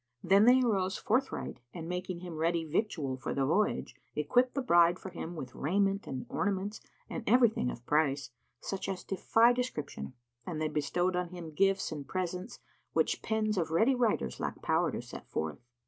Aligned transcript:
Then 0.23 0.45
they 0.45 0.59
arose 0.63 0.97
forthright 0.97 1.59
and 1.75 1.87
making 1.87 2.21
him 2.21 2.37
ready 2.37 2.65
victual 2.65 3.17
for 3.17 3.35
the 3.35 3.45
voyage, 3.45 3.93
equipped 4.15 4.55
the 4.55 4.63
bride 4.63 4.97
for 4.97 5.09
him 5.11 5.35
with 5.35 5.53
raiment 5.53 6.07
and 6.07 6.25
ornaments 6.27 6.81
and 7.07 7.23
everything 7.29 7.69
of 7.69 7.85
price, 7.85 8.31
such 8.59 8.89
as 8.89 9.03
defy 9.03 9.53
description, 9.53 10.13
and 10.43 10.59
they 10.59 10.69
bestowed 10.69 11.15
on 11.15 11.29
him 11.29 11.51
gifts 11.53 11.91
and 11.91 12.07
presents 12.07 12.57
which 12.93 13.21
pens 13.21 13.59
of 13.59 13.69
ready 13.69 13.93
writers 13.93 14.39
lack 14.39 14.59
power 14.63 14.89
to 14.89 15.03
set 15.03 15.29
forth. 15.29 15.59